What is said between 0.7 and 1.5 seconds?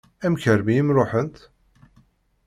i m-ṛuḥent?